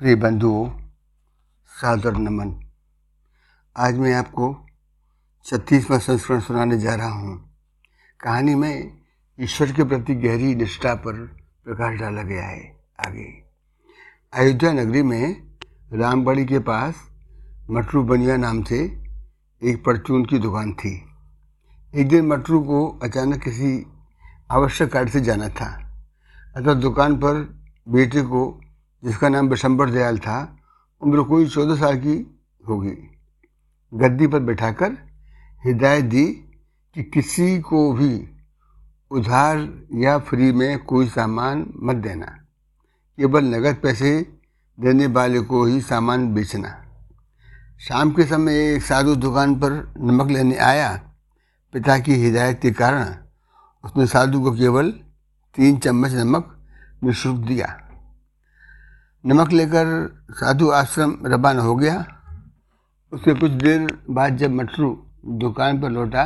[0.00, 0.68] प्रिय बंधुओं
[1.72, 2.48] सादर नमन।
[3.76, 4.46] आज मैं आपको
[5.46, 7.36] छत्तीसवां संस्करण सुनाने जा रहा हूँ।
[8.20, 8.92] कहानी में
[9.38, 11.20] ईश्वर के प्रति गहरी निष्ठा पर
[11.66, 12.60] प्रकाश डाला गया है
[13.06, 13.26] आगे।
[14.32, 15.36] अयोध्या नगरी में
[15.92, 16.94] रामबड़ी के पास
[17.70, 18.82] मटरू बनिया नाम से
[19.62, 20.94] एक परचून की दुकान थी।
[21.94, 23.72] एक दिन मटरू को अचानक किसी
[24.50, 25.72] आवश्यक कार्य से जाना था,
[26.56, 27.42] अतः दुकान पर
[27.86, 28.60] बेटे को
[29.04, 30.58] जिसका नाम बिशंबर दयाल था,
[31.00, 33.18] उम्र कोई चौदह साल की होगी।
[33.94, 34.92] गद्दी पर बैठाकर
[35.64, 36.26] हिदायत दी
[36.94, 38.28] कि किसी को भी
[39.10, 42.26] उधार या फ्री में कोई सामान मत देना।
[43.16, 44.38] केवल नगद पैसे
[44.80, 46.84] देने वाले को ही सामान बेचना।
[47.80, 51.10] शाम के समय एक साधु दुकान पर नमक लेने आया।
[51.72, 53.16] पिता की हिदायत के कारण
[53.84, 54.90] उसने साधु को केवल
[55.54, 56.66] तीन चम्मच नमक
[57.04, 57.83] निःशुल्क दिया।
[59.24, 59.86] नमक लेकर
[60.30, 61.94] साधु आश्रम रवाना हो गया।
[63.12, 64.90] उसके कुछ देर बाद जब मटरू
[65.40, 66.24] दुकान पर लौटा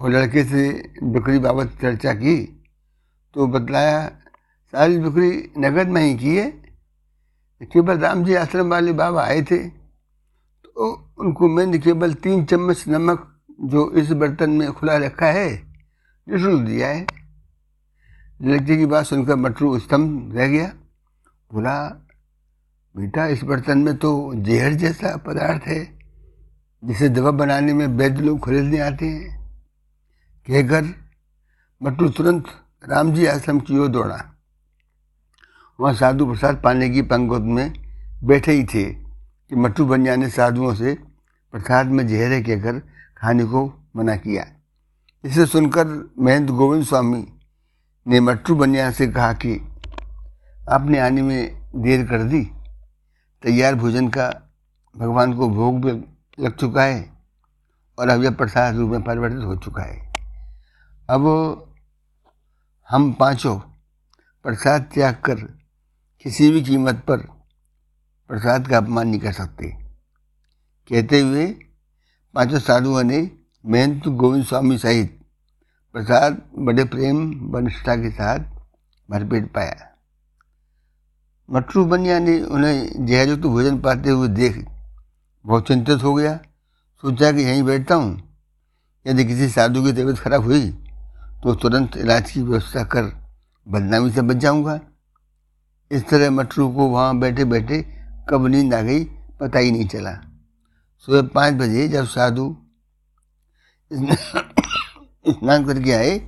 [0.00, 0.62] और लड़के से
[1.04, 2.36] बिक्री बाबत चर्चा की
[3.34, 4.08] तो बतलाया,
[4.72, 6.50] सारी बिक्री नगद में ही की है।
[7.60, 13.26] केवल राम जी आश्रम वाले बाबा आए थे तो उनको मैंने केवल तीन चम्मच नमक
[13.62, 15.48] जो इस बर्तन में खुला रखा है,
[16.26, 17.06] निःशुल्क दिया है।
[18.40, 20.72] लड़के की बात सुनकर मटरू स्तंभ रह गया।
[21.50, 21.78] बोला
[22.98, 25.98] बेटा, इस बर्तन में तो जहर जैसा पदार्थ है,
[26.84, 29.38] जिसे दवा बनाने में वैद्य लोग खरीदने आते हैं।
[30.46, 30.84] कहकर
[31.82, 32.44] मट्टू तुरंत
[32.88, 34.18] राम जी आश्रम की ओर दौड़ा।
[35.80, 37.72] वहाँ साधु प्रसाद पाने की पंगत में
[38.24, 40.94] बैठे ही थे कि मट्टू बनिया ने साधुओं से
[41.52, 42.78] प्रसाद में जहरे कहकर
[43.18, 44.46] खाने को मना किया।
[45.24, 47.26] इसे सुनकर महंत गोविंद स्वामी
[48.06, 49.60] ने मट्टू बनिया से कहा कि
[50.70, 52.48] आपने आने में देर कर दी।
[53.42, 54.28] तैयार भोजन का
[54.96, 55.92] भगवान को भोग भी
[56.38, 57.18] लग चुका है
[57.98, 60.12] और अब यह प्रसाद रूप में परिवर्तित हो चुका है।
[61.08, 61.24] अब
[62.88, 63.58] हम पाँचों
[64.44, 65.34] प्रसाद त्याग कर
[66.24, 67.18] किसी भी कीमत पर
[68.30, 69.68] प्रसाद का अपमान नहीं कर सकते।
[70.90, 71.46] कहते हुए
[72.34, 73.20] पाँचों साधुओं ने
[73.66, 75.18] महंत गोविंद स्वामी सहित
[75.92, 77.18] प्रसाद, बड़े प्रेम
[77.50, 78.38] व निष्ठा के साथ
[79.08, 79.97] भरपेट पाया।
[81.48, 84.56] मटरू बनिया ने उन्हें जहरयुक्त भोजन पाते हुए देख
[85.44, 86.34] बहुत चिंतित हो गया।
[87.04, 88.10] सोचा कि यहीं बैठता हूँ।
[89.06, 90.70] यदि किसी साधु की तबीयत खराब हुई
[91.42, 93.04] तो तुरंत इलाज की व्यवस्था कर
[93.66, 94.78] बदनामी से बच जाऊँगा।
[95.90, 97.82] इस तरह मटरू को वहाँ बैठे बैठे
[98.28, 99.04] कब नींद आ गई,
[99.40, 100.12] पता ही नहीं चला।
[101.08, 102.56] सुबह पाँच बजे जब साधु
[105.26, 106.18] स्नान करके आए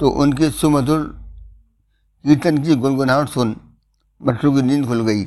[0.00, 1.00] तो उनके सुमधुर
[2.24, 3.56] कीर्तन की गुनगुनाहट सुन
[4.22, 5.24] मटरू की नींद खुल गई,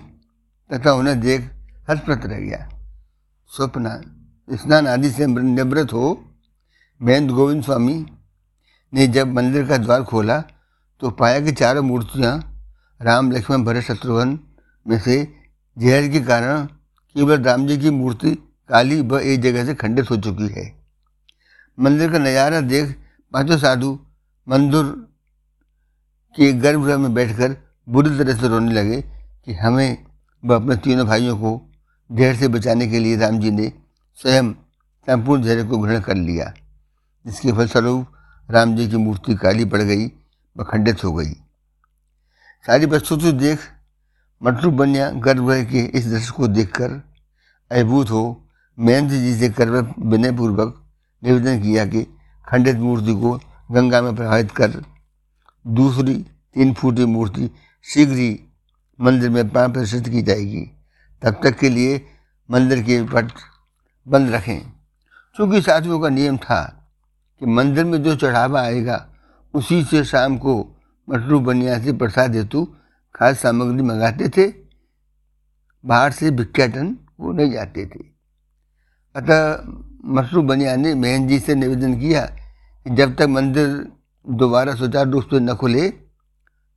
[0.70, 1.50] तथा उन्हें देख
[1.90, 2.68] हर्षप्रत रह गया।
[3.52, 4.02] स्वप्न,
[4.48, 6.18] स्नान आदि से निवृत्त हो
[7.02, 8.06] महेंद्र गोविंद स्वामी
[8.94, 10.40] ने जब मंदिर का द्वार खोला
[11.02, 12.34] तो पाया कि चारों मूर्तियाँ
[13.02, 14.40] राम, लक्ष्मण, भरत, शत्रुघ्न
[14.86, 15.18] में से
[15.78, 18.34] जहर के कारण केवल राम जी की मूर्ति
[18.70, 20.66] काली व एक जगह से खंडित हो चुकी है।
[21.78, 22.96] मंदिर का नज़ारा देख
[23.34, 23.98] पाँचों साधु
[24.48, 24.84] मंदिर
[26.36, 27.56] के गर्भगृह में बैठकर
[27.88, 29.98] बुरी तरह से रोने लगे कि हमें
[30.44, 31.62] व अपने तीनों भाइयों को
[32.10, 33.72] जहर से बचाने के लिए राम जी ने
[34.20, 34.52] स्वयं
[35.08, 36.54] संपूर्ण जहर को ग्रहण कर लिया,
[37.26, 38.08] जिसके फलस्वरूप
[38.50, 40.06] राम जी की मूर्ति काली पड़ गई
[40.56, 41.34] व खंडित हो गई।
[42.66, 43.60] सारी प्रस्तुति देख
[44.42, 46.92] मटरू बनिया गर्भगृह के इस दृश्य को देखकर
[47.72, 48.24] अभिभूत हो।
[48.78, 49.70] महेंद्र जी से कर
[50.00, 50.82] विनयपूर्वक
[51.24, 52.04] निवेदन किया कि
[52.48, 53.32] खंडित मूर्ति को
[53.72, 54.82] गंगा में प्रवाहित कर
[55.66, 56.16] दूसरी
[56.56, 57.50] तीन फुटी मूर्ति
[57.94, 58.40] शीघ्र ही
[59.02, 60.72] मंदिर में प्राण प्रतिष्ठित की जाएगी।
[61.22, 62.06] तब तक के लिए
[62.52, 63.32] मंदिर के पट
[64.08, 64.72] बंद रखें।
[65.38, 66.92] चूँकि साथियों का नियम था
[67.40, 69.10] कि मंदिर में जो चढ़ावा आएगा,
[69.54, 70.76] उसी से शाम को
[71.10, 72.76] मटरू बनिया से प्रसाद हेतु
[73.16, 74.54] खाद्य सामग्री मंगाते थे।
[75.86, 78.00] बाहर से भिक्षाटन वो नहीं जाते थे।
[79.16, 79.64] अतः
[80.06, 82.22] मशरू बनिया ने मेहन जी से निवेदन किया
[82.84, 83.92] कि जब तक मंदिर
[84.30, 86.05] दोबारा सुचारू रूप से न खुले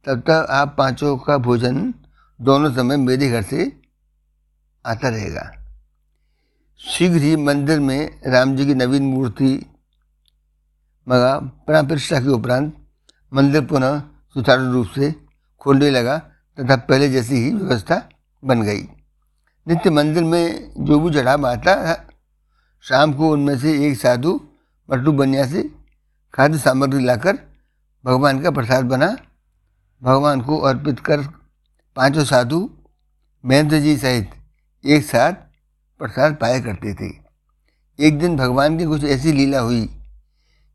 [0.06, 1.94] तब तक आप पाँचों का भोजन
[2.40, 3.64] दोनों समय मेरे घर से
[4.84, 5.50] आता रहेगा।
[6.80, 9.50] शीघ्र ही मंदिर में राम जी की नवीन मूर्ति
[11.06, 12.72] मगा प्राण प्रतिष्ठा के उपरांत
[13.32, 13.98] मंदिर पुनः
[14.34, 15.12] सुचारू रूप से
[15.60, 16.18] खोलने लगा
[16.58, 18.02] तथा पहले जैसी ही व्यवस्था
[18.42, 18.82] बन गई।
[19.66, 21.94] नित्य मंदिर में जो भी चढ़ाव आता
[22.84, 24.40] शाम को उनमें से एक साधु
[24.88, 25.70] मट्टू बनिया से
[26.34, 27.38] खाद्य सामग्री लाकर
[28.04, 29.16] भगवान का प्रसाद बना
[30.02, 31.20] भगवान को अर्पित कर
[31.96, 32.70] पाँचों साधु
[33.44, 34.30] महेंद्र जी सहित
[34.84, 35.32] एक साथ
[35.98, 37.14] प्रसाद पाया करते थे।
[38.00, 39.86] एक दिन भगवान की कुछ ऐसी लीला हुई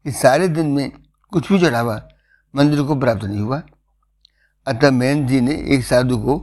[0.03, 0.91] कि सारे दिन में
[1.31, 2.07] कुछ भी चढ़ावा
[2.55, 3.63] मंदिर को प्राप्त नहीं हुआ।
[4.67, 6.39] अतः महेंद्र जी ने एक साधु को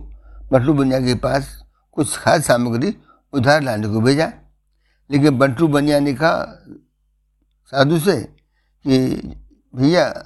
[0.53, 2.97] बंटू बनिया के पास कुछ खाद्य सामग्री
[3.33, 4.33] उधार लाने को भेजा।
[5.11, 6.63] लेकिन बंटू बनिया ने कहा
[7.67, 8.23] साधु से
[8.87, 9.01] कि,
[9.77, 10.25] भैया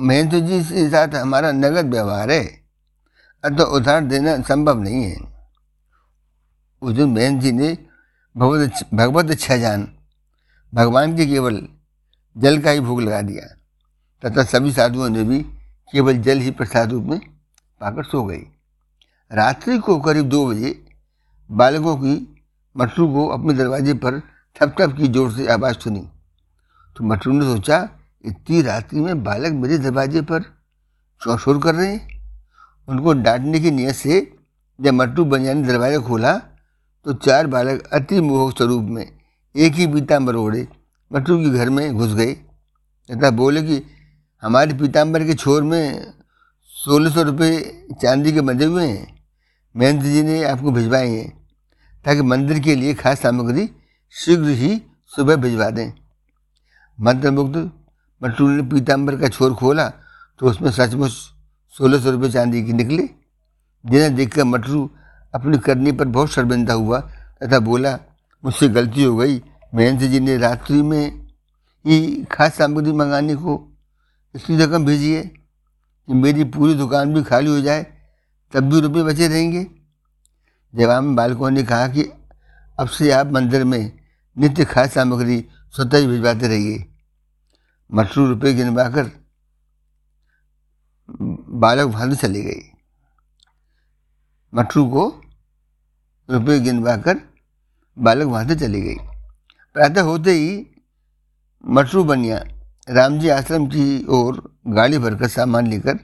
[0.00, 2.44] महेंद्र जी के साथ हमारा नगद व्यवहार है
[3.44, 5.16] अतः उधार देना संभव नहीं है।
[6.82, 7.76] उस दिन महेंद्र जी ने
[8.36, 9.88] भगवत भगवत इच्छा जान,
[10.72, 11.66] भगवान के केवल
[12.36, 13.46] जल का ही भोग लगा दिया,
[14.22, 15.40] तथा सभी साधुओं ने भी
[15.92, 17.18] केवल जल ही प्रसाद रूप में
[17.80, 18.42] पाकर सो गई
[19.30, 20.70] रात्रि को करीब दो बजे
[21.50, 22.14] बालकों की
[22.76, 24.20] मटरू को अपने दरवाजे पर
[24.56, 26.00] थप थप की ज़ोर से आवाज़ सुनी।
[26.96, 27.78] तो मटरू ने सोचा
[28.24, 30.42] इतनी रात्रि में बालक मेरे दरवाजे पर
[31.22, 32.22] शोर कर रहे हैं।
[32.88, 34.20] उनको डांटने की नीयत से
[34.78, 36.32] जब मट्टू बनिया ने दरवाज़ा खोला
[37.06, 39.06] तो चार बालक अति मोहक स्वरूप में
[39.56, 40.66] एक ही पीताम्बर ओढ़े,
[41.10, 42.32] मट्टू के घर में घुस गए।
[43.08, 43.82] तथा बोले कि,
[44.42, 46.12] हमारे पीताम्बर के छोर में
[46.70, 49.06] सोलह सौ रुपये चांदी के बंधे हुए हैं।
[49.76, 51.28] महेंद्र जी ने आपको भिजवाए हैं,
[52.04, 53.70] ताकि मंदिर के लिए खास सामग्री
[54.14, 54.82] शीघ्र ही
[55.16, 55.92] सुबह भिजवा दें।
[56.98, 57.30] मंत्र
[58.22, 59.88] मट्टू ने पीताम्बर का छोर खोला
[60.38, 61.10] तो उसमें सचमुच
[61.78, 63.10] सोलह सौ रुपये चांदी की निकली।
[63.86, 64.90] जिन्हें देखकर मटरू
[65.34, 67.00] अपनी करनी पर बहुत शर्मिंदा हुआ
[67.42, 67.98] तथा बोला,
[68.44, 69.42] मुझसे गलती हो गई।
[69.74, 71.26] महेंद्र जी ने रात्रि में
[71.86, 73.78] ही खास सामग्री मंगाने को
[74.34, 75.22] इसकी रकम भेजी है।
[76.06, 77.86] कि मेरी पूरी दुकान भी खाली हो जाए,
[78.52, 79.66] तब भी रुपये बचे रहेंगे।
[80.74, 82.02] जवाब में बालकों ने कहा कि,
[82.78, 83.92] अब से आप मंदिर में
[84.38, 85.44] नित्य खास सामग्री
[85.76, 86.97] स्वतः ही भिजवाते रहिए।
[87.92, 89.10] मटरू रुपये गिनवा कर
[91.60, 92.60] बालक से चली गई।
[94.52, 95.08] मटरू को
[96.30, 97.20] रुपये गिनवा कर
[97.98, 98.94] बालक वहाँ से चली गई।
[99.76, 100.66] प्रातः होते ही
[101.64, 102.42] मटरू बनिया
[102.88, 105.98] राम जी आश्रम की ओर गाड़ी भरकर सामान लेकर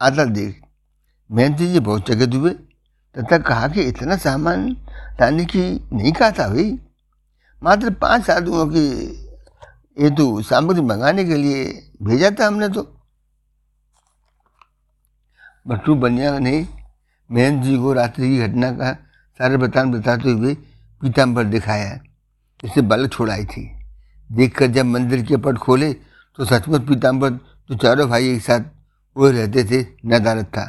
[0.00, 0.60] आता देख।
[1.30, 2.50] मेहनती जी बहुत चकित हुए,
[3.16, 4.68] तथा कहा कि इतना सामान
[5.20, 5.62] लाने की
[5.92, 6.78] नहीं कहा था भाई।
[7.62, 8.86] मात्र पाँच साधुओं की
[10.00, 11.64] ये तो सामग्री मंगाने के लिए
[12.02, 12.82] भेजा था हमने तो।
[15.66, 16.68] भट्टू बनिया ने
[17.30, 18.92] महेंद्र जी को रात्रि की घटना का
[19.40, 20.54] सारे बतान बताते हुए
[21.02, 21.94] पीताम्बर दिखाया।
[22.62, 23.64] जिसे बल छोड़ाई थी।
[24.30, 25.92] देखकर जब मंदिर के पट खोले
[26.38, 27.30] तो सचमुच पीताम्बर
[27.68, 28.60] तो चारों भाई एक साथ
[29.16, 30.64] वो रहते थे नदारत था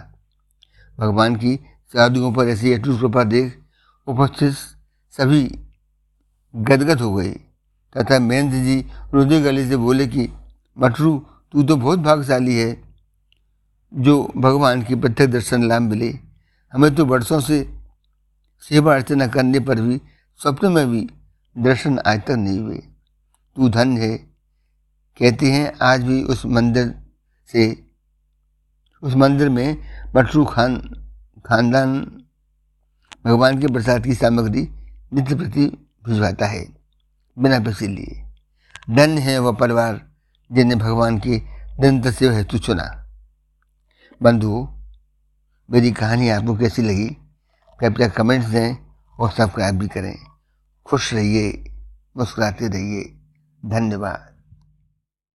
[0.98, 1.56] भगवान की
[1.94, 3.58] साधुओं पर ऐसी अटूट कृपा देख
[4.08, 4.54] उपस्थित
[5.14, 5.44] सभी
[6.56, 7.36] गदगद हो गए।
[7.98, 10.30] तथा महेंद्र जी रुदय गले से बोले कि
[10.78, 12.84] मटरू तू तो बहुत भाग्यशाली है,
[13.94, 16.20] जो भगवान की प्रत्यक्ष दर्शन लाभ मिले।
[16.74, 17.78] हमें तो वर्षों से
[18.62, 20.02] सेवा अर्चना करने पर भी,
[20.38, 21.10] स्वप्न में भी
[21.58, 22.84] दर्शन आज तक नहीं हुए।
[23.56, 24.18] तू धन है।
[25.20, 26.96] कहते हैं, आज भी उस मंदिर
[27.52, 27.86] से,
[29.04, 29.78] उस मंदिर में
[30.16, 30.78] मटरू खान,
[31.46, 32.00] खानदान,
[33.26, 34.62] भगवान के प्रसाद की सामग्री
[35.14, 35.66] नित्य प्रति
[36.06, 36.81] भिजवाता है।
[37.40, 38.26] बिना पैसे लिए।
[38.90, 40.12] धन्य है वह परिवार
[40.52, 41.32] जिन्हें भगवान की
[41.80, 43.10] निरंतर सेवा हेतु चुना।
[44.22, 44.70] बंधु,
[45.72, 47.18] मेरी कहानी आपको कैसी लगी?
[47.80, 48.76] कृपया कमेंट्स दें
[49.20, 50.20] और सब्सक्राइब भी करें।
[50.86, 51.74] खुश रहिए,
[52.18, 53.18] मुस्कुराते रहिए।
[53.66, 54.31] धन्यवाद।